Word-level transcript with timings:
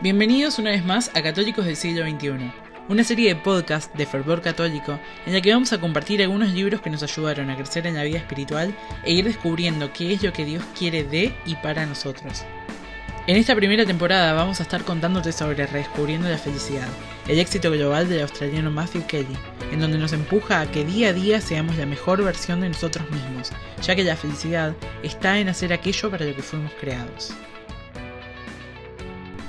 Bienvenidos 0.00 0.60
una 0.60 0.70
vez 0.70 0.84
más 0.84 1.10
a 1.16 1.22
Católicos 1.22 1.64
del 1.66 1.74
siglo 1.74 2.08
XXI, 2.08 2.52
una 2.88 3.02
serie 3.02 3.34
de 3.34 3.40
podcasts 3.40 3.90
de 3.98 4.06
fervor 4.06 4.40
católico 4.40 4.96
en 5.26 5.32
la 5.32 5.40
que 5.40 5.52
vamos 5.52 5.72
a 5.72 5.80
compartir 5.80 6.22
algunos 6.22 6.52
libros 6.52 6.80
que 6.80 6.88
nos 6.88 7.02
ayudaron 7.02 7.50
a 7.50 7.56
crecer 7.56 7.84
en 7.84 7.96
la 7.96 8.04
vida 8.04 8.18
espiritual 8.18 8.72
e 9.02 9.12
ir 9.12 9.24
descubriendo 9.24 9.92
qué 9.92 10.12
es 10.12 10.22
lo 10.22 10.32
que 10.32 10.44
Dios 10.44 10.62
quiere 10.78 11.02
de 11.02 11.34
y 11.44 11.56
para 11.56 11.84
nosotros. 11.84 12.44
En 13.26 13.36
esta 13.36 13.56
primera 13.56 13.84
temporada 13.84 14.34
vamos 14.34 14.60
a 14.60 14.62
estar 14.62 14.84
contándote 14.84 15.32
sobre 15.32 15.66
Redescubriendo 15.66 16.28
la 16.28 16.38
Felicidad, 16.38 16.86
el 17.26 17.40
éxito 17.40 17.68
global 17.72 18.08
del 18.08 18.22
australiano 18.22 18.70
Matthew 18.70 19.04
Kelly, 19.08 19.36
en 19.72 19.80
donde 19.80 19.98
nos 19.98 20.12
empuja 20.12 20.60
a 20.60 20.70
que 20.70 20.84
día 20.84 21.08
a 21.08 21.12
día 21.12 21.40
seamos 21.40 21.76
la 21.76 21.86
mejor 21.86 22.22
versión 22.22 22.60
de 22.60 22.68
nosotros 22.68 23.10
mismos, 23.10 23.50
ya 23.82 23.96
que 23.96 24.04
la 24.04 24.14
felicidad 24.14 24.76
está 25.02 25.40
en 25.40 25.48
hacer 25.48 25.72
aquello 25.72 26.08
para 26.08 26.24
lo 26.24 26.36
que 26.36 26.42
fuimos 26.42 26.70
creados. 26.80 27.34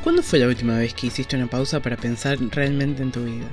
¿Cuándo 0.09 0.23
fue 0.23 0.39
la 0.39 0.47
última 0.47 0.75
vez 0.75 0.95
que 0.95 1.05
hiciste 1.05 1.35
una 1.35 1.45
pausa 1.45 1.81
para 1.81 1.95
pensar 1.95 2.39
realmente 2.49 3.03
en 3.03 3.11
tu 3.11 3.25
vida? 3.25 3.47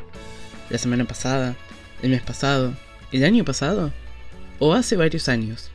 ¿La 0.70 0.78
semana 0.78 1.05
pasada? 1.05 1.55
¿El 2.02 2.09
mes 2.09 2.23
pasado? 2.23 2.74
¿El 3.12 3.24
año 3.24 3.45
pasado? 3.45 3.92
¿O 4.59 4.73
hace 4.73 4.97
varios 4.97 5.28
años? 5.28 5.69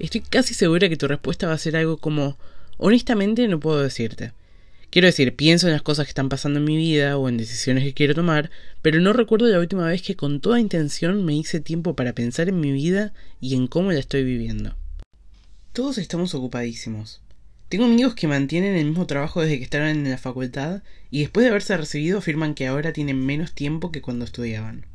Estoy 0.00 0.22
casi 0.22 0.52
segura 0.52 0.88
que 0.88 0.96
tu 0.96 1.06
respuesta 1.06 1.46
va 1.46 1.52
a 1.52 1.58
ser 1.58 1.76
algo 1.76 1.96
como, 1.96 2.36
honestamente 2.76 3.46
no 3.46 3.60
puedo 3.60 3.80
decirte. 3.80 4.32
Quiero 4.90 5.06
decir, 5.06 5.36
pienso 5.36 5.68
en 5.68 5.74
las 5.74 5.82
cosas 5.82 6.06
que 6.06 6.10
están 6.10 6.28
pasando 6.28 6.58
en 6.58 6.64
mi 6.64 6.76
vida 6.76 7.16
o 7.16 7.28
en 7.28 7.36
decisiones 7.36 7.84
que 7.84 7.94
quiero 7.94 8.16
tomar, 8.16 8.50
pero 8.82 8.98
no 8.98 9.12
recuerdo 9.12 9.46
la 9.46 9.60
última 9.60 9.86
vez 9.86 10.02
que 10.02 10.16
con 10.16 10.40
toda 10.40 10.58
intención 10.58 11.24
me 11.24 11.36
hice 11.36 11.60
tiempo 11.60 11.94
para 11.94 12.14
pensar 12.14 12.48
en 12.48 12.58
mi 12.58 12.72
vida 12.72 13.12
y 13.40 13.54
en 13.54 13.68
cómo 13.68 13.92
la 13.92 14.00
estoy 14.00 14.24
viviendo. 14.24 14.74
Todos 15.72 15.98
estamos 15.98 16.34
ocupadísimos. 16.34 17.20
Tengo 17.68 17.84
amigos 17.84 18.14
que 18.14 18.28
mantienen 18.28 18.76
el 18.76 18.86
mismo 18.86 19.06
trabajo 19.06 19.42
desde 19.42 19.58
que 19.58 19.64
estaban 19.64 19.88
en 19.88 20.10
la 20.10 20.16
facultad 20.16 20.82
y 21.10 21.20
después 21.20 21.44
de 21.44 21.50
haberse 21.50 21.76
recibido 21.76 22.18
afirman 22.18 22.54
que 22.54 22.66
ahora 22.66 22.94
tienen 22.94 23.24
menos 23.24 23.52
tiempo 23.52 23.92
que 23.92 24.00
cuando 24.00 24.24
estudiaban. 24.24 24.86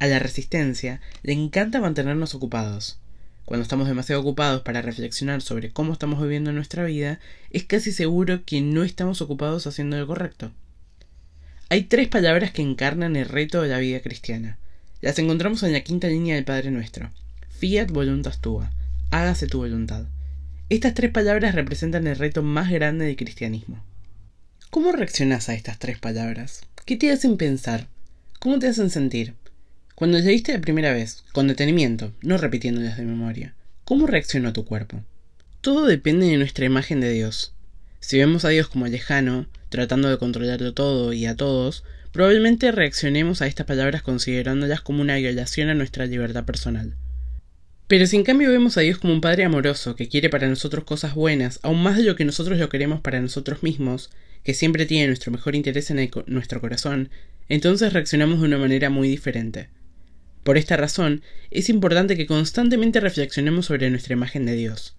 A 0.00 0.08
la 0.08 0.18
resistencia 0.18 1.00
le 1.22 1.32
encanta 1.32 1.80
mantenernos 1.80 2.34
ocupados. 2.34 2.98
Cuando 3.44 3.62
estamos 3.62 3.86
demasiado 3.86 4.20
ocupados 4.20 4.62
para 4.62 4.82
reflexionar 4.82 5.42
sobre 5.42 5.70
cómo 5.70 5.92
estamos 5.92 6.20
viviendo 6.20 6.50
nuestra 6.50 6.84
vida, 6.84 7.20
es 7.50 7.62
casi 7.62 7.92
seguro 7.92 8.44
que 8.44 8.60
no 8.60 8.82
estamos 8.82 9.22
ocupados 9.22 9.68
haciendo 9.68 9.96
lo 9.96 10.08
correcto. 10.08 10.50
Hay 11.68 11.84
tres 11.84 12.08
palabras 12.08 12.50
que 12.50 12.62
encarnan 12.62 13.14
el 13.14 13.28
reto 13.28 13.62
de 13.62 13.68
la 13.68 13.78
vida 13.78 14.00
cristiana. 14.00 14.58
Las 15.02 15.20
encontramos 15.20 15.62
en 15.62 15.72
la 15.72 15.82
quinta 15.82 16.08
línea 16.08 16.34
del 16.34 16.44
Padre 16.44 16.72
Nuestro. 16.72 17.12
Fiat 17.48 17.92
voluntas 17.92 18.40
tua. 18.40 18.72
Hágase 19.12 19.46
tu 19.46 19.58
voluntad. 19.58 20.06
Estas 20.68 20.94
tres 20.94 21.12
palabras 21.12 21.54
representan 21.54 22.08
el 22.08 22.16
reto 22.16 22.42
más 22.42 22.72
grande 22.72 23.04
del 23.04 23.14
cristianismo. 23.14 23.84
¿Cómo 24.70 24.90
reaccionas 24.90 25.48
a 25.48 25.54
estas 25.54 25.78
tres 25.78 26.00
palabras? 26.00 26.62
¿Qué 26.84 26.96
te 26.96 27.12
hacen 27.12 27.36
pensar? 27.36 27.86
¿Cómo 28.40 28.58
te 28.58 28.66
hacen 28.66 28.90
sentir? 28.90 29.34
Cuando 29.94 30.18
leíste 30.18 30.52
la 30.52 30.60
primera 30.60 30.92
vez, 30.92 31.22
con 31.32 31.46
detenimiento, 31.46 32.10
no 32.20 32.36
repitiéndolas 32.36 32.96
de 32.96 33.04
memoria, 33.04 33.54
¿cómo 33.84 34.08
reaccionó 34.08 34.52
tu 34.52 34.64
cuerpo? 34.64 35.04
Todo 35.60 35.86
depende 35.86 36.26
de 36.26 36.36
nuestra 36.36 36.64
imagen 36.64 37.00
de 37.00 37.12
Dios. 37.12 37.52
Si 38.00 38.18
vemos 38.18 38.44
a 38.44 38.48
Dios 38.48 38.66
como 38.66 38.88
lejano, 38.88 39.46
tratando 39.68 40.10
de 40.10 40.18
controlarlo 40.18 40.74
todo 40.74 41.12
y 41.12 41.26
a 41.26 41.36
todos, 41.36 41.84
probablemente 42.10 42.72
reaccionemos 42.72 43.40
a 43.40 43.46
estas 43.46 43.66
palabras 43.66 44.02
considerándolas 44.02 44.80
como 44.80 45.00
una 45.00 45.14
violación 45.14 45.68
a 45.68 45.74
nuestra 45.74 46.06
libertad 46.06 46.44
personal. 46.44 46.96
Pero 47.88 48.04
si 48.08 48.16
en 48.16 48.24
cambio 48.24 48.50
vemos 48.50 48.76
a 48.76 48.80
Dios 48.80 48.98
como 48.98 49.12
un 49.12 49.20
Padre 49.20 49.44
amoroso 49.44 49.94
que 49.94 50.08
quiere 50.08 50.28
para 50.28 50.48
nosotros 50.48 50.84
cosas 50.84 51.14
buenas, 51.14 51.60
aún 51.62 51.84
más 51.84 51.96
de 51.96 52.02
lo 52.02 52.16
que 52.16 52.24
nosotros 52.24 52.58
lo 52.58 52.68
queremos 52.68 53.00
para 53.00 53.20
nosotros 53.20 53.62
mismos, 53.62 54.10
que 54.42 54.54
siempre 54.54 54.86
tiene 54.86 55.06
nuestro 55.06 55.30
mejor 55.30 55.54
interés 55.54 55.90
en 55.92 56.10
nuestro 56.26 56.60
corazón, 56.60 57.10
entonces 57.48 57.92
reaccionamos 57.92 58.40
de 58.40 58.46
una 58.46 58.58
manera 58.58 58.90
muy 58.90 59.08
diferente. 59.08 59.68
Por 60.42 60.58
esta 60.58 60.76
razón, 60.76 61.22
es 61.52 61.68
importante 61.68 62.16
que 62.16 62.26
constantemente 62.26 62.98
reflexionemos 62.98 63.66
sobre 63.66 63.88
nuestra 63.90 64.14
imagen 64.14 64.46
de 64.46 64.56
Dios. 64.56 64.96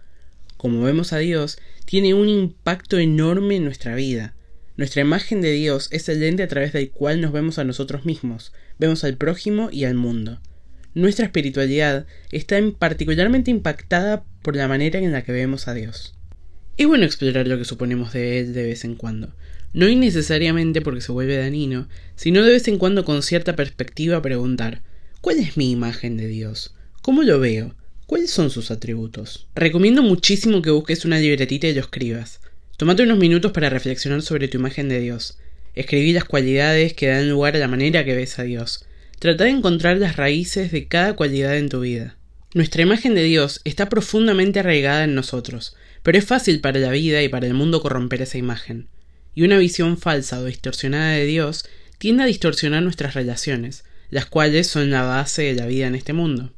Como 0.56 0.82
vemos 0.82 1.12
a 1.12 1.18
Dios, 1.18 1.60
tiene 1.84 2.14
un 2.14 2.30
impacto 2.30 3.00
enorme 3.00 3.58
en 3.58 3.66
nuestra 3.66 3.96
vida. 3.96 4.34
Nuestra 4.78 5.02
imagen 5.02 5.42
de 5.42 5.52
Dios 5.52 5.90
es 5.92 6.08
el 6.08 6.22
lente 6.22 6.44
a 6.44 6.48
través 6.48 6.72
del 6.72 6.90
cual 6.92 7.20
nos 7.20 7.34
vemos 7.34 7.60
a 7.60 7.66
nosotros 7.66 8.06
mismos, 8.06 8.54
vemos 8.80 9.04
al 9.04 9.18
prójimo 9.18 9.70
y 9.74 9.84
al 9.84 9.96
mundo 9.96 10.40
nuestra 10.98 11.26
espiritualidad 11.26 12.08
está 12.32 12.60
particularmente 12.78 13.52
impactada 13.52 14.24
por 14.42 14.56
la 14.56 14.68
manera 14.68 15.00
en 15.00 15.12
la 15.12 15.24
que 15.24 15.32
vemos 15.32 15.68
a 15.68 15.74
Dios. 15.74 16.16
Es 16.78 16.88
bueno 16.88 17.06
explorar 17.06 17.48
lo 17.48 17.58
que 17.58 17.66
suponemos 17.66 18.14
de 18.14 18.40
Él 18.40 18.54
de 18.54 18.64
vez 18.64 18.84
en 18.84 18.96
cuando, 18.96 19.34
no 19.74 19.88
innecesariamente 19.88 20.82
porque 20.82 21.02
se 21.02 21.12
vuelve 21.12 21.38
danino, 21.38 21.88
sino 22.16 22.44
de 22.44 22.52
vez 22.52 22.68
en 22.68 22.78
cuando 22.78 23.06
con 23.06 23.22
cierta 23.22 23.56
perspectiva 23.56 24.22
preguntar 24.22 24.82
¿Cuál 25.22 25.40
es 25.40 25.58
mi 25.58 25.72
imagen 25.72 26.18
de 26.18 26.28
Dios? 26.28 26.74
¿Cómo 27.02 27.24
lo 27.24 27.40
veo? 27.40 27.76
¿Cuáles 28.06 28.32
son 28.32 28.50
sus 28.50 28.72
atributos? 28.72 29.48
Recomiendo 29.56 30.02
muchísimo 30.02 30.62
que 30.62 30.72
busques 30.72 31.06
una 31.06 31.20
libretita 31.20 31.68
y 31.68 31.74
lo 31.74 31.82
escribas. 31.82 32.40
Tómate 32.78 33.04
unos 33.04 33.18
minutos 33.18 33.52
para 33.52 33.70
reflexionar 33.70 34.22
sobre 34.22 34.48
tu 34.48 34.58
imagen 34.58 34.90
de 34.90 35.00
Dios. 35.00 35.38
Escribí 35.76 36.14
las 36.14 36.26
cualidades 36.26 36.94
que 36.94 37.08
dan 37.08 37.30
lugar 37.30 37.56
a 37.56 37.60
la 37.60 37.68
manera 37.68 38.06
que 38.06 38.16
ves 38.16 38.40
a 38.40 38.44
Dios. 38.44 38.86
Trata 39.20 39.46
de 39.46 39.50
encontrar 39.50 39.98
las 39.98 40.16
raíces 40.16 40.72
de 40.72 40.88
cada 40.88 41.14
cualidad 41.14 41.58
en 41.58 41.70
tu 41.70 41.80
vida. 41.80 42.18
Nuestra 42.54 42.84
imagen 42.84 43.16
de 43.16 43.24
Dios 43.24 43.62
está 43.64 43.90
profundamente 43.90 44.60
arraigada 44.60 45.06
en 45.06 45.16
nosotros, 45.16 45.76
pero 46.04 46.20
es 46.20 46.26
fácil 46.26 46.62
para 46.62 46.80
la 46.80 46.92
vida 46.92 47.24
y 47.24 47.28
para 47.28 47.48
el 47.48 47.56
mundo 47.56 47.82
corromper 47.82 48.22
esa 48.22 48.38
imagen. 48.38 48.90
Y 49.34 49.42
una 49.42 49.58
visión 49.58 49.98
falsa 49.98 50.40
o 50.40 50.46
distorsionada 50.46 51.14
de 51.14 51.26
Dios 51.26 51.66
tiende 51.98 52.24
a 52.24 52.28
distorsionar 52.28 52.84
nuestras 52.84 53.16
relaciones, 53.16 53.86
las 54.12 54.28
cuales 54.28 54.68
son 54.68 54.92
la 54.92 55.02
base 55.02 55.42
de 55.42 55.56
la 55.56 55.66
vida 55.66 55.88
en 55.88 55.96
este 55.96 56.14
mundo. 56.14 56.54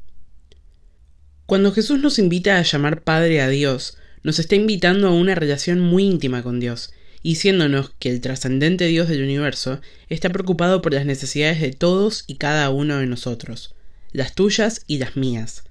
Cuando 1.46 1.72
Jesús 1.72 1.98
nos 2.00 2.18
invita 2.18 2.58
a 2.58 2.62
llamar 2.62 3.02
Padre 3.02 3.40
a 3.40 3.48
Dios, 3.48 3.96
nos 4.22 4.38
está 4.38 4.54
invitando 4.54 5.08
a 5.08 5.14
una 5.14 5.34
relación 5.34 5.80
muy 5.80 6.04
íntima 6.04 6.42
con 6.42 6.60
Dios, 6.60 6.92
diciéndonos 7.22 7.92
que 7.98 8.10
el 8.10 8.20
trascendente 8.20 8.86
Dios 8.86 9.08
del 9.08 9.22
universo 9.22 9.80
está 10.08 10.30
preocupado 10.30 10.82
por 10.82 10.94
las 10.94 11.06
necesidades 11.06 11.60
de 11.60 11.72
todos 11.72 12.24
y 12.26 12.36
cada 12.36 12.70
uno 12.70 12.98
de 12.98 13.06
nosotros, 13.06 13.74
las 14.12 14.34
tuyas 14.34 14.82
y 14.86 14.98
las 14.98 15.16
mías. 15.16 15.64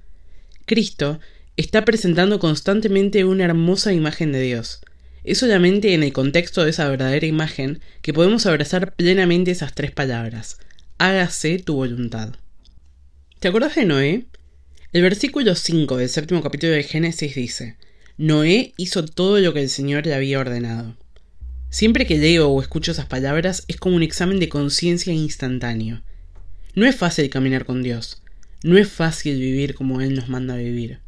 Cristo 0.65 1.19
está 1.57 1.83
presentando 1.83 2.39
constantemente 2.39 3.25
una 3.25 3.45
hermosa 3.45 3.91
imagen 3.91 4.31
de 4.31 4.41
Dios. 4.41 4.81
Es 5.23 5.39
solamente 5.39 5.93
en 5.93 6.03
el 6.03 6.13
contexto 6.13 6.63
de 6.63 6.69
esa 6.69 6.87
verdadera 6.87 7.25
imagen 7.25 7.81
que 8.01 8.13
podemos 8.13 8.45
abrazar 8.45 8.93
plenamente 8.95 9.51
esas 9.51 9.73
tres 9.73 9.91
palabras. 9.91 10.57
Hágase 10.97 11.59
tu 11.59 11.75
voluntad. 11.75 12.35
¿Te 13.39 13.47
acuerdas 13.47 13.75
de 13.75 13.85
Noé? 13.85 14.25
El 14.91 15.01
versículo 15.01 15.55
5 15.55 15.97
del 15.97 16.09
séptimo 16.09 16.41
capítulo 16.41 16.73
de 16.73 16.83
Génesis 16.83 17.35
dice, 17.35 17.77
Noé 18.17 18.73
hizo 18.77 19.05
todo 19.05 19.39
lo 19.39 19.53
que 19.53 19.61
el 19.61 19.69
Señor 19.69 20.05
le 20.05 20.13
había 20.13 20.39
ordenado. 20.39 20.97
Siempre 21.69 22.07
que 22.07 22.17
leo 22.17 22.49
o 22.49 22.61
escucho 22.61 22.91
esas 22.91 23.05
palabras 23.05 23.63
es 23.67 23.77
como 23.77 23.95
un 23.95 24.01
examen 24.01 24.39
de 24.39 24.49
conciencia 24.49 25.13
instantáneo. 25.13 26.01
No 26.73 26.87
es 26.87 26.95
fácil 26.95 27.29
caminar 27.29 27.65
con 27.65 27.83
Dios. 27.83 28.23
No 28.63 28.77
es 28.77 28.89
fácil 28.89 29.39
vivir 29.39 29.75
como 29.75 30.01
Él 30.01 30.15
nos 30.15 30.29
manda 30.29 30.55
a 30.55 30.57
vivir. 30.57 30.99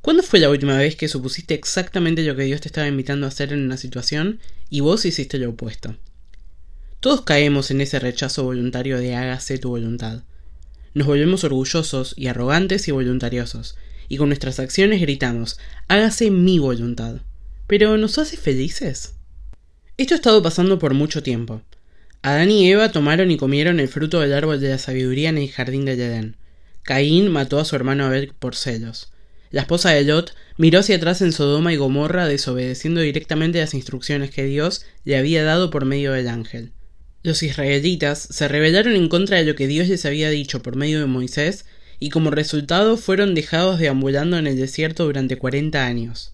¿Cuándo 0.00 0.22
fue 0.22 0.40
la 0.40 0.48
última 0.48 0.78
vez 0.78 0.96
que 0.96 1.08
supusiste 1.08 1.52
exactamente 1.52 2.22
lo 2.22 2.34
que 2.34 2.44
Dios 2.44 2.62
te 2.62 2.68
estaba 2.68 2.88
invitando 2.88 3.26
a 3.26 3.28
hacer 3.28 3.52
en 3.52 3.62
una 3.62 3.76
situación 3.76 4.40
y 4.70 4.80
vos 4.80 5.04
hiciste 5.04 5.36
lo 5.36 5.50
opuesto? 5.50 5.94
Todos 7.00 7.20
caemos 7.20 7.70
en 7.70 7.82
ese 7.82 7.98
rechazo 7.98 8.44
voluntario 8.44 8.98
de 8.98 9.14
hágase 9.14 9.58
tu 9.58 9.68
voluntad. 9.68 10.22
Nos 10.94 11.06
volvemos 11.06 11.44
orgullosos 11.44 12.14
y 12.16 12.28
arrogantes 12.28 12.88
y 12.88 12.92
voluntariosos, 12.92 13.76
y 14.08 14.16
con 14.16 14.30
nuestras 14.30 14.58
acciones 14.58 15.02
gritamos 15.02 15.58
hágase 15.86 16.30
mi 16.30 16.58
voluntad. 16.58 17.20
Pero 17.66 17.98
¿nos 17.98 18.16
hace 18.16 18.38
felices? 18.38 19.19
Esto 20.00 20.14
ha 20.14 20.16
estado 20.16 20.42
pasando 20.42 20.78
por 20.78 20.94
mucho 20.94 21.22
tiempo. 21.22 21.60
Adán 22.22 22.50
y 22.50 22.70
Eva 22.70 22.90
tomaron 22.90 23.30
y 23.30 23.36
comieron 23.36 23.80
el 23.80 23.88
fruto 23.88 24.20
del 24.20 24.32
árbol 24.32 24.58
de 24.58 24.70
la 24.70 24.78
sabiduría 24.78 25.28
en 25.28 25.36
el 25.36 25.50
jardín 25.50 25.84
de 25.84 25.92
Edén. 25.92 26.36
Caín 26.82 27.28
mató 27.28 27.60
a 27.60 27.66
su 27.66 27.76
hermano 27.76 28.06
Abel 28.06 28.32
por 28.38 28.56
celos. 28.56 29.12
La 29.50 29.60
esposa 29.60 29.90
de 29.90 30.04
Lot 30.04 30.34
miró 30.56 30.78
hacia 30.78 30.96
atrás 30.96 31.20
en 31.20 31.32
Sodoma 31.32 31.74
y 31.74 31.76
Gomorra 31.76 32.26
desobedeciendo 32.26 33.02
directamente 33.02 33.58
las 33.58 33.74
instrucciones 33.74 34.30
que 34.30 34.44
Dios 34.44 34.86
le 35.04 35.18
había 35.18 35.44
dado 35.44 35.68
por 35.68 35.84
medio 35.84 36.12
del 36.12 36.28
ángel. 36.28 36.72
Los 37.22 37.42
israelitas 37.42 38.26
se 38.30 38.48
rebelaron 38.48 38.94
en 38.94 39.10
contra 39.10 39.36
de 39.36 39.44
lo 39.44 39.54
que 39.54 39.66
Dios 39.66 39.88
les 39.88 40.06
había 40.06 40.30
dicho 40.30 40.62
por 40.62 40.76
medio 40.76 41.00
de 41.00 41.06
Moisés 41.08 41.66
y 41.98 42.08
como 42.08 42.30
resultado 42.30 42.96
fueron 42.96 43.34
dejados 43.34 43.78
deambulando 43.78 44.38
en 44.38 44.46
el 44.46 44.56
desierto 44.56 45.04
durante 45.04 45.36
cuarenta 45.36 45.84
años. 45.84 46.32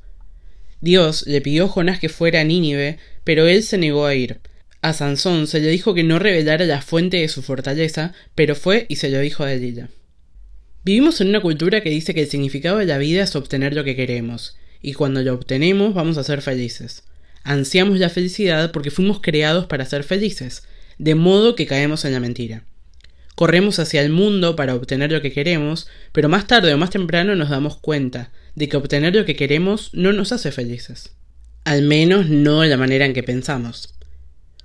Dios 0.81 1.27
le 1.27 1.41
pidió 1.41 1.65
a 1.65 1.69
Jonás 1.69 1.99
que 1.99 2.09
fuera 2.09 2.41
a 2.41 2.45
Nínive, 2.45 2.99
pero 3.25 3.47
él 3.47 3.63
se 3.63 3.79
negó 3.79 4.07
a 4.07 4.15
ir. 4.15 4.41
A 4.83 4.93
Sansón 4.93 5.47
se 5.47 5.61
le 5.61 5.69
dijo 5.69 5.95
que 5.95 6.05
no 6.05 6.19
revelara 6.19 6.65
la 6.65 6.83
fuente 6.83 7.17
de 7.17 7.29
su 7.29 7.43
fortaleza, 7.43 8.13
pero 8.35 8.55
fue 8.55 8.87
y 8.89 8.97
se 8.97 9.09
lo 9.09 9.19
dijo 9.21 9.43
a 9.43 9.49
Delila. 9.49 9.89
Vivimos 10.85 11.21
en 11.21 11.29
una 11.31 11.41
cultura 11.41 11.81
que 11.81 11.91
dice 11.91 12.15
que 12.15 12.23
el 12.23 12.29
significado 12.29 12.79
de 12.79 12.87
la 12.87 12.99
vida 12.99 13.25
es 13.25 13.35
obtener 13.35 13.75
lo 13.75 13.83
que 13.83 13.97
queremos, 13.97 14.57
y 14.81 14.93
cuando 14.93 15.23
lo 15.23 15.35
obtenemos 15.35 15.95
vamos 15.95 16.19
a 16.19 16.25
ser 16.25 16.43
felices. 16.43 17.03
Ansiamos 17.43 17.99
la 17.99 18.11
felicidad 18.11 18.71
porque 18.71 18.93
fuimos 18.93 19.21
creados 19.21 19.67
para 19.67 19.87
ser 19.87 20.05
felices, 20.05 20.63
de 20.99 21.15
modo 21.15 21.57
que 21.57 21.67
caemos 21.67 22.05
en 22.05 22.13
la 22.13 22.21
mentira. 22.21 22.65
Corremos 23.35 23.79
hacia 23.79 24.03
el 24.03 24.11
mundo 24.11 24.57
para 24.57 24.75
obtener 24.75 25.11
lo 25.11 25.21
que 25.21 25.33
queremos, 25.33 25.89
pero 26.13 26.29
más 26.29 26.47
tarde 26.47 26.73
o 26.73 26.79
más 26.79 26.91
temprano 26.91 27.35
nos 27.35 27.51
damos 27.51 27.77
cuenta 27.77 28.31
de 28.57 28.69
que 28.69 28.77
obtener 28.77 29.15
lo 29.15 29.25
que 29.25 29.37
queremos 29.37 29.91
no 29.93 30.13
nos 30.13 30.33
hace 30.33 30.51
felices. 30.51 31.13
Al 31.63 31.83
menos 31.83 32.29
no 32.29 32.63
de 32.63 32.69
la 32.69 32.77
manera 32.77 33.07
en 33.07 33.15
que 33.15 33.23
pensamos. 33.23 33.95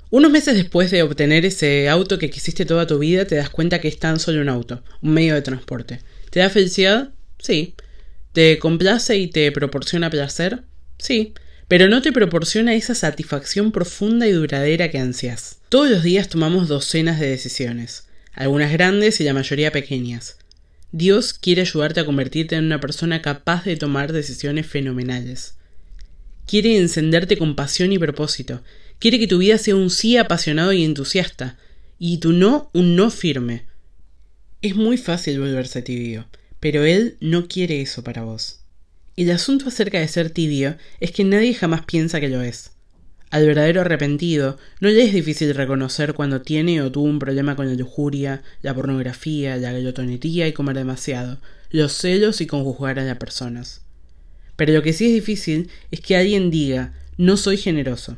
Unos 0.10 0.32
meses 0.32 0.56
después 0.56 0.90
de 0.90 1.04
obtener 1.04 1.46
ese 1.46 1.88
auto 1.88 2.18
que 2.18 2.32
quisiste 2.32 2.66
toda 2.66 2.88
tu 2.88 2.98
vida, 2.98 3.26
te 3.26 3.36
das 3.36 3.52
cuenta 3.52 3.80
que 3.80 3.88
es 3.88 4.00
tan 4.00 4.20
solo 4.20 4.42
un 4.42 4.50
auto, 4.50 4.84
un 5.04 5.14
medio 5.14 5.36
de 5.36 5.44
transporte. 5.44 6.00
¿Te 6.32 6.40
da 6.40 6.50
felicidad? 6.50 7.12
Sí. 7.38 7.76
¿Te 8.34 8.58
complace 8.58 9.18
y 9.18 9.28
te 9.28 9.52
proporciona 9.52 10.10
placer? 10.10 10.64
Sí. 10.98 11.34
Pero 11.68 11.88
no 11.88 12.02
te 12.02 12.12
proporciona 12.12 12.74
esa 12.74 12.96
satisfacción 12.96 13.72
profunda 13.72 14.28
y 14.28 14.32
duradera 14.32 14.90
que 14.90 14.98
ansias. 14.98 15.60
Todos 15.70 15.92
los 15.92 16.02
días 16.02 16.28
tomamos 16.28 16.68
docenas 16.68 17.20
de 17.20 17.30
decisiones 17.30 18.06
algunas 18.34 18.72
grandes 18.72 19.20
y 19.20 19.24
la 19.24 19.34
mayoría 19.34 19.72
pequeñas. 19.72 20.38
Dios 20.94 21.34
quiere 21.34 21.62
ayudarte 21.62 22.02
a 22.02 22.06
convertirte 22.06 22.56
en 22.56 22.66
una 22.66 22.82
persona 22.82 23.22
capaz 23.22 23.64
de 23.64 23.78
tomar 23.78 24.12
decisiones 24.12 24.68
fenomenales. 24.68 25.56
Quiere 26.46 26.78
encenderte 26.78 27.38
con 27.38 27.56
pasión 27.56 27.94
y 27.94 27.98
propósito. 27.98 28.62
Quiere 29.00 29.18
que 29.18 29.28
tu 29.28 29.38
vida 29.38 29.58
sea 29.58 29.76
un 29.76 29.90
sí 29.90 30.18
apasionado 30.18 30.74
y 30.74 30.84
entusiasta, 30.84 31.58
y 31.98 32.18
tu 32.18 32.34
no 32.34 32.70
un 32.74 32.96
no 32.98 33.10
firme. 33.10 33.66
Es 34.62 34.76
muy 34.76 34.98
fácil 34.98 35.40
volverse 35.40 35.82
tibio, 35.82 36.28
pero 36.60 36.84
Él 36.84 37.16
no 37.22 37.48
quiere 37.48 37.82
eso 37.82 38.04
para 38.04 38.24
vos. 38.24 38.60
El 39.16 39.32
asunto 39.32 39.70
acerca 39.70 40.00
de 40.00 40.08
ser 40.10 40.30
tibio 40.30 40.78
es 41.00 41.12
que 41.12 41.24
nadie 41.24 41.54
jamás 41.54 41.86
piensa 41.86 42.20
que 42.20 42.30
lo 42.30 42.42
es. 42.42 42.72
Al 43.32 43.48
verdadero 43.48 43.80
arrepentido 43.80 44.58
no 44.82 44.90
le 44.90 45.04
es 45.04 45.14
difícil 45.14 45.56
reconocer 45.56 46.14
cuando 46.14 46.42
tiene 46.42 46.82
o 46.82 46.92
tuvo 46.92 47.06
un 47.06 47.18
problema 47.18 47.56
con 47.56 47.66
la 47.66 47.76
lujuria, 47.76 48.44
la 48.62 48.76
pornografía, 48.76 49.56
la 49.56 49.72
glotonería 49.72 50.50
y 50.50 50.52
comer 50.52 50.76
demasiado, 50.76 51.40
los 51.70 51.94
celos 51.94 52.42
y 52.42 52.46
con 52.46 52.66
juzgar 52.66 53.00
a 53.00 53.06
las 53.06 53.18
personas. 53.18 53.84
Pero 54.58 54.74
lo 54.74 54.84
que 54.84 54.92
sí 54.92 55.06
es 55.06 55.14
difícil 55.14 55.70
es 55.92 56.02
que 56.02 56.18
alguien 56.18 56.52
diga 56.52 56.94
no 57.16 57.38
soy 57.38 57.56
generoso. 57.56 58.18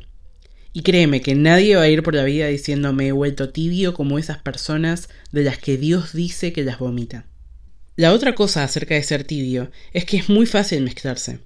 Y 0.72 0.82
créeme 0.82 1.20
que 1.20 1.36
nadie 1.36 1.76
va 1.76 1.82
a 1.82 1.88
ir 1.88 2.02
por 2.02 2.16
la 2.16 2.24
vida 2.24 2.48
diciendo 2.48 2.92
me 2.92 3.06
he 3.06 3.12
vuelto 3.12 3.50
tibio 3.50 3.94
como 3.94 4.18
esas 4.18 4.38
personas 4.38 5.08
de 5.30 5.44
las 5.44 5.58
que 5.58 5.76
Dios 5.76 6.12
dice 6.12 6.52
que 6.52 6.64
las 6.64 6.80
vomita. 6.80 7.24
La 7.94 8.12
otra 8.12 8.34
cosa 8.34 8.64
acerca 8.64 8.96
de 8.96 9.04
ser 9.04 9.22
tibio 9.22 9.70
es 9.92 10.06
que 10.06 10.16
es 10.16 10.28
muy 10.28 10.46
fácil 10.46 10.82
mezclarse. 10.82 11.38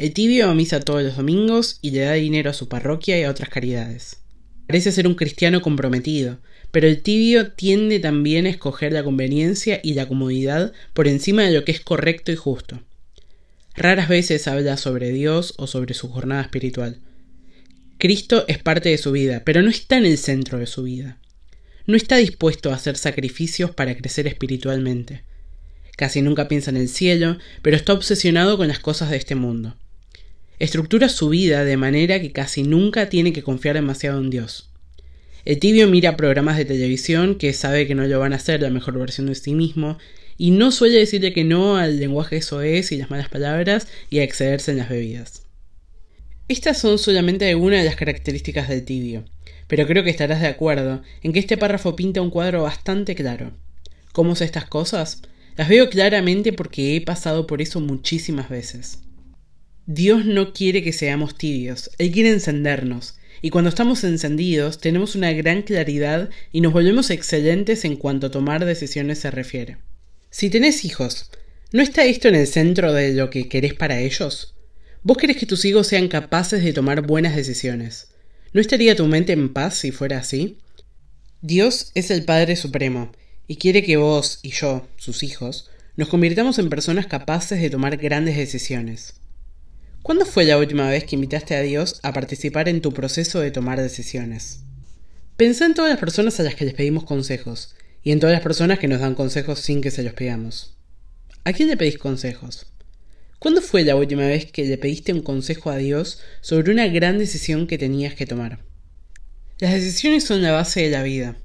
El 0.00 0.14
tibio 0.14 0.46
va 0.46 0.52
a 0.52 0.54
misa 0.54 0.80
todos 0.80 1.02
los 1.02 1.18
domingos 1.18 1.78
y 1.82 1.90
le 1.90 2.00
da 2.00 2.14
dinero 2.14 2.48
a 2.48 2.54
su 2.54 2.70
parroquia 2.70 3.20
y 3.20 3.24
a 3.24 3.30
otras 3.30 3.50
caridades. 3.50 4.16
Parece 4.66 4.92
ser 4.92 5.06
un 5.06 5.14
cristiano 5.14 5.60
comprometido, 5.60 6.38
pero 6.70 6.88
el 6.88 7.02
tibio 7.02 7.52
tiende 7.52 8.00
también 8.00 8.46
a 8.46 8.48
escoger 8.48 8.94
la 8.94 9.04
conveniencia 9.04 9.78
y 9.82 9.92
la 9.92 10.08
comodidad 10.08 10.72
por 10.94 11.06
encima 11.06 11.42
de 11.42 11.50
lo 11.50 11.66
que 11.66 11.72
es 11.72 11.80
correcto 11.80 12.32
y 12.32 12.36
justo. 12.36 12.82
Raras 13.74 14.08
veces 14.08 14.48
habla 14.48 14.78
sobre 14.78 15.10
Dios 15.10 15.52
o 15.58 15.66
sobre 15.66 15.92
su 15.92 16.08
jornada 16.08 16.40
espiritual. 16.40 17.00
Cristo 17.98 18.46
es 18.48 18.56
parte 18.56 18.88
de 18.88 18.96
su 18.96 19.12
vida, 19.12 19.42
pero 19.44 19.60
no 19.60 19.68
está 19.68 19.98
en 19.98 20.06
el 20.06 20.16
centro 20.16 20.58
de 20.58 20.66
su 20.66 20.84
vida. 20.84 21.18
No 21.84 21.94
está 21.94 22.16
dispuesto 22.16 22.70
a 22.70 22.76
hacer 22.76 22.96
sacrificios 22.96 23.72
para 23.72 23.94
crecer 23.94 24.26
espiritualmente. 24.26 25.24
Casi 25.98 26.22
nunca 26.22 26.48
piensa 26.48 26.70
en 26.70 26.78
el 26.78 26.88
cielo, 26.88 27.36
pero 27.60 27.76
está 27.76 27.92
obsesionado 27.92 28.56
con 28.56 28.66
las 28.66 28.78
cosas 28.78 29.10
de 29.10 29.18
este 29.18 29.34
mundo 29.34 29.76
estructura 30.60 31.08
su 31.08 31.30
vida 31.30 31.64
de 31.64 31.78
manera 31.78 32.20
que 32.20 32.32
casi 32.32 32.62
nunca 32.62 33.08
tiene 33.08 33.32
que 33.32 33.42
confiar 33.42 33.76
demasiado 33.76 34.20
en 34.20 34.28
Dios. 34.28 34.70
El 35.46 35.58
tibio 35.58 35.88
mira 35.88 36.18
programas 36.18 36.58
de 36.58 36.66
televisión 36.66 37.36
que 37.36 37.54
sabe 37.54 37.86
que 37.86 37.94
no 37.94 38.06
lo 38.06 38.20
van 38.20 38.34
a 38.34 38.36
hacer 38.36 38.60
la 38.60 38.68
mejor 38.68 38.98
versión 38.98 39.26
de 39.26 39.34
sí 39.34 39.54
mismo 39.54 39.96
y 40.36 40.50
no 40.50 40.70
suele 40.70 40.98
decirle 40.98 41.32
que 41.32 41.44
no 41.44 41.78
al 41.78 41.98
lenguaje 41.98 42.36
es 42.36 42.92
y 42.92 42.98
las 42.98 43.10
malas 43.10 43.30
palabras 43.30 43.88
y 44.10 44.18
a 44.18 44.22
excederse 44.22 44.70
en 44.70 44.78
las 44.78 44.90
bebidas. 44.90 45.46
Estas 46.48 46.78
son 46.78 46.98
solamente 46.98 47.48
algunas 47.48 47.78
de 47.78 47.86
las 47.86 47.96
características 47.96 48.68
del 48.68 48.84
tibio, 48.84 49.24
pero 49.66 49.86
creo 49.86 50.04
que 50.04 50.10
estarás 50.10 50.42
de 50.42 50.48
acuerdo 50.48 51.02
en 51.22 51.32
que 51.32 51.38
este 51.38 51.56
párrafo 51.56 51.96
pinta 51.96 52.20
un 52.20 52.30
cuadro 52.30 52.64
bastante 52.64 53.14
claro. 53.14 53.52
¿Cómo 54.12 54.36
sé 54.36 54.44
estas 54.44 54.66
cosas? 54.66 55.22
Las 55.56 55.68
veo 55.70 55.88
claramente 55.88 56.52
porque 56.52 56.96
he 56.96 57.00
pasado 57.00 57.46
por 57.46 57.62
eso 57.62 57.80
muchísimas 57.80 58.50
veces. 58.50 58.98
Dios 59.92 60.24
no 60.24 60.52
quiere 60.52 60.84
que 60.84 60.92
seamos 60.92 61.36
tibios, 61.36 61.90
Él 61.98 62.12
quiere 62.12 62.30
encendernos. 62.30 63.14
Y 63.42 63.50
cuando 63.50 63.70
estamos 63.70 64.04
encendidos 64.04 64.78
tenemos 64.78 65.16
una 65.16 65.32
gran 65.32 65.62
claridad 65.62 66.30
y 66.52 66.60
nos 66.60 66.72
volvemos 66.72 67.10
excelentes 67.10 67.84
en 67.84 67.96
cuanto 67.96 68.28
a 68.28 68.30
tomar 68.30 68.64
decisiones 68.64 69.18
se 69.18 69.32
refiere. 69.32 69.78
Si 70.30 70.48
tenés 70.48 70.84
hijos, 70.84 71.32
¿no 71.72 71.82
está 71.82 72.04
esto 72.04 72.28
en 72.28 72.36
el 72.36 72.46
centro 72.46 72.92
de 72.92 73.14
lo 73.14 73.30
que 73.30 73.48
querés 73.48 73.74
para 73.74 73.98
ellos? 73.98 74.54
Vos 75.02 75.16
querés 75.16 75.36
que 75.36 75.46
tus 75.46 75.64
hijos 75.64 75.88
sean 75.88 76.06
capaces 76.06 76.62
de 76.62 76.72
tomar 76.72 77.04
buenas 77.04 77.34
decisiones. 77.34 78.12
¿No 78.52 78.60
estaría 78.60 78.94
tu 78.94 79.08
mente 79.08 79.32
en 79.32 79.52
paz 79.52 79.74
si 79.74 79.90
fuera 79.90 80.18
así? 80.18 80.58
Dios 81.40 81.90
es 81.96 82.12
el 82.12 82.24
Padre 82.24 82.54
Supremo 82.54 83.10
y 83.48 83.56
quiere 83.56 83.82
que 83.82 83.96
vos 83.96 84.38
y 84.42 84.50
yo, 84.50 84.86
sus 84.98 85.24
hijos, 85.24 85.68
nos 85.96 86.06
convirtamos 86.06 86.60
en 86.60 86.70
personas 86.70 87.08
capaces 87.08 87.60
de 87.60 87.70
tomar 87.70 87.96
grandes 87.96 88.36
decisiones. 88.36 89.19
¿Cuándo 90.02 90.24
fue 90.24 90.44
la 90.44 90.56
última 90.56 90.88
vez 90.88 91.04
que 91.04 91.14
invitaste 91.14 91.54
a 91.54 91.60
Dios 91.60 92.00
a 92.02 92.14
participar 92.14 92.70
en 92.70 92.80
tu 92.80 92.92
proceso 92.92 93.40
de 93.40 93.50
tomar 93.50 93.78
decisiones? 93.78 94.60
Pensá 95.36 95.66
en 95.66 95.74
todas 95.74 95.90
las 95.90 96.00
personas 96.00 96.40
a 96.40 96.42
las 96.42 96.54
que 96.54 96.64
les 96.64 96.72
pedimos 96.72 97.04
consejos 97.04 97.74
y 98.02 98.12
en 98.12 98.18
todas 98.18 98.32
las 98.32 98.42
personas 98.42 98.78
que 98.78 98.88
nos 98.88 99.00
dan 99.00 99.14
consejos 99.14 99.60
sin 99.60 99.82
que 99.82 99.90
se 99.90 100.02
los 100.02 100.14
pidamos. 100.14 100.74
¿A 101.44 101.52
quién 101.52 101.68
le 101.68 101.76
pedís 101.76 101.98
consejos? 101.98 102.66
¿Cuándo 103.38 103.60
fue 103.60 103.84
la 103.84 103.94
última 103.94 104.26
vez 104.26 104.50
que 104.50 104.64
le 104.64 104.78
pediste 104.78 105.12
un 105.12 105.20
consejo 105.20 105.68
a 105.68 105.76
Dios 105.76 106.18
sobre 106.40 106.72
una 106.72 106.88
gran 106.88 107.18
decisión 107.18 107.66
que 107.66 107.76
tenías 107.76 108.14
que 108.14 108.26
tomar? 108.26 108.60
Las 109.58 109.74
decisiones 109.74 110.24
son 110.24 110.40
la 110.40 110.52
base 110.52 110.80
de 110.80 110.90
la 110.90 111.02
vida. 111.02 111.36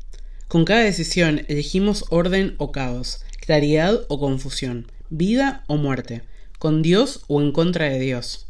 Con 0.48 0.63
cada 0.63 0.81
decisión 0.81 1.46
elegimos 1.50 2.06
orden 2.10 2.56
o 2.57 2.72
caos, 2.72 3.25
claridad 3.42 4.00
o 4.07 4.18
confusión, 4.18 4.90
vida 5.10 5.66
o 5.68 5.75
muerte, 5.75 6.22
con 6.60 6.81
Dios 6.81 7.24
o 7.28 7.42
en 7.42 7.52
contra 7.52 7.90
de 7.90 8.00
Dios. 8.00 8.48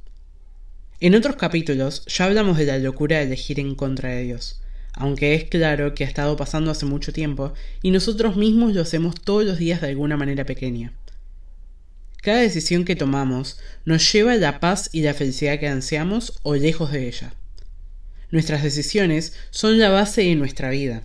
En 1.00 1.16
otros 1.16 1.36
capítulos 1.36 2.06
ya 2.08 2.26
hablamos 2.26 2.58
de 2.58 2.66
la 2.66 2.78
locura 2.80 3.18
de 3.18 3.24
elegir 3.24 3.60
en 3.60 3.76
contra 3.76 4.10
de 4.10 4.24
Dios, 4.24 4.62
aunque 4.94 5.36
es 5.36 5.46
claro 5.46 5.94
que 5.94 6.04
ha 6.04 6.08
estado 6.08 6.38
pasando 6.38 6.72
hace 6.72 6.86
mucho 6.86 7.12
tiempo 7.12 7.54
y 7.82 7.92
nosotros 7.92 8.38
mismos 8.38 8.74
lo 8.74 8.82
hacemos 8.82 9.16
todos 9.20 9.44
los 9.44 9.58
días 9.58 9.82
de 9.82 9.90
alguna 9.90 10.18
manera 10.18 10.46
pequeña. 10.46 10.94
Cada 12.22 12.40
decisión 12.40 12.86
que 12.86 12.96
tomamos 12.96 13.60
nos 13.86 14.12
lleva 14.12 14.32
a 14.32 14.38
la 14.38 14.60
paz 14.60 14.90
y 14.92 15.02
la 15.02 15.14
felicidad 15.14 15.60
que 15.60 15.68
ansiamos 15.68 16.40
o 16.44 16.56
lejos 16.56 16.92
de 16.92 17.08
ella. 17.08 17.34
Nuestras 18.32 18.64
decisiones 18.64 19.34
son 19.52 19.78
la 19.78 19.90
base 19.90 20.22
de 20.22 20.36
nuestra 20.36 20.70
vida. 20.70 21.04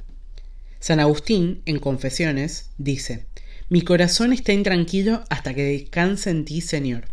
San 0.79 0.99
Agustín, 0.99 1.61
en 1.67 1.79
Confesiones, 1.79 2.71
dice, 2.79 3.27
Mi 3.71 3.83
corazón 3.83 4.33
está 4.33 4.53
intranquilo 4.53 5.23
hasta 5.31 5.55
que 5.55 5.63
descanse 5.63 6.29
en 6.31 6.45
ti, 6.45 6.61
Señor. 6.61 7.05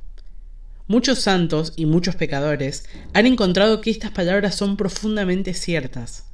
Muchos 0.88 1.20
santos 1.20 1.74
y 1.76 1.86
muchos 1.86 2.16
pecadores 2.16 2.86
han 3.14 3.28
encontrado 3.28 3.80
que 3.80 3.92
estas 3.92 4.10
palabras 4.10 4.56
son 4.56 4.76
profundamente 4.76 5.54
ciertas. 5.54 6.26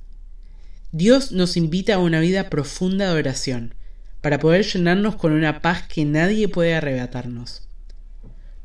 Dios 0.94 1.34
nos 1.34 1.58
invita 1.58 1.96
a 1.96 2.00
una 2.00 2.22
vida 2.22 2.50
profunda 2.50 3.12
de 3.12 3.20
oración, 3.20 3.76
para 4.22 4.40
poder 4.40 4.64
llenarnos 4.66 5.18
con 5.18 5.34
una 5.34 5.62
paz 5.62 5.84
que 5.90 6.06
nadie 6.06 6.48
puede 6.48 6.74
arrebatarnos. 6.74 7.68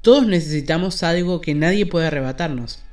Todos 0.01 0.29
necesitamos 0.29 1.03
algo 1.03 1.41
que 1.41 1.57
nadie 1.57 1.87
puede 1.87 2.07
arrebatarnos. 2.07 2.85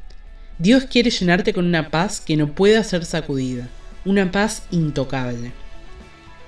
Dios 0.58 0.86
quiere 0.86 1.12
llenarte 1.12 1.54
con 1.54 1.66
una 1.68 1.92
paz 1.92 2.20
que 2.20 2.36
no 2.36 2.56
pueda 2.56 2.84
ser 2.84 3.06
sacudida, 3.06 3.68
una 4.06 4.32
paz 4.32 4.64
intocable. 4.72 5.52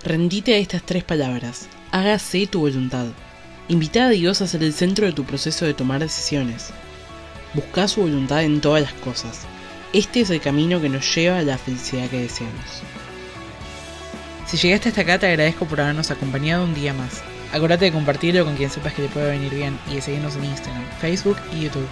Rendite 0.04 0.54
a 0.54 0.58
estas 0.58 0.84
tres 0.84 1.04
palabras, 1.04 1.68
hágase 1.92 2.46
tu 2.48 2.60
voluntad. 2.60 3.08
Invita 3.68 4.06
a 4.06 4.10
Dios 4.10 4.42
a 4.42 4.48
ser 4.48 4.64
el 4.64 4.72
centro 4.72 5.08
de 5.08 5.12
tu 5.12 5.26
proceso 5.26 5.66
de 5.66 5.74
tomar 5.74 6.00
decisiones. 6.00 6.70
Busca 7.54 7.88
su 7.88 8.02
voluntad 8.02 8.44
en 8.44 8.62
todas 8.62 8.84
las 8.84 8.94
cosas. 8.94 9.42
Este 9.94 10.22
es 10.22 10.30
el 10.30 10.40
camino 10.40 10.80
que 10.80 10.90
nos 10.90 11.14
lleva 11.16 11.40
a 11.40 11.44
la 11.44 11.58
felicidad 11.58 12.10
que 12.10 12.22
deseamos. 12.22 12.84
Si 14.46 14.58
llegaste 14.58 14.90
hasta 14.90 15.02
acá 15.02 15.18
te 15.18 15.28
agradezco 15.28 15.66
por 15.66 15.82
habernos 15.82 16.12
acompañado 16.12 16.64
un 16.64 16.76
día 16.76 16.94
más. 16.94 17.22
Acuérdate 17.52 17.86
de 17.86 17.92
compartirlo 17.92 18.46
con 18.46 18.56
quien 18.56 18.70
sepas 18.70 18.94
que 18.94 19.02
le 19.02 19.10
puede 19.10 19.32
venir 19.32 19.54
bien 19.54 19.78
y 19.92 19.96
de 19.96 20.02
seguirnos 20.02 20.36
en 20.36 20.46
Instagram, 20.46 20.86
Facebook 21.02 21.38
y 21.54 21.64
YouTube. 21.64 21.88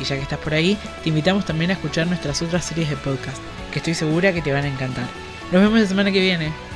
Y 0.00 0.04
ya 0.04 0.16
que 0.16 0.22
estás 0.22 0.38
por 0.38 0.54
ahí, 0.54 0.78
te 1.02 1.08
invitamos 1.08 1.44
también 1.44 1.70
a 1.72 1.74
escuchar 1.74 2.06
nuestras 2.06 2.40
otras 2.40 2.64
series 2.64 2.88
de 2.88 2.96
podcast, 2.96 3.38
que 3.72 3.80
estoy 3.80 3.94
segura 3.94 4.32
que 4.32 4.42
te 4.42 4.52
van 4.52 4.64
a 4.64 4.68
encantar. 4.68 5.06
Nos 5.50 5.60
vemos 5.60 5.80
la 5.80 5.86
semana 5.86 6.12
que 6.12 6.20
viene. 6.20 6.71